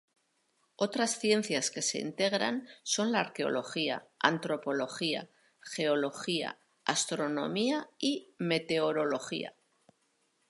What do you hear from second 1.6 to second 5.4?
que se integran son la Arqueología, Antropología,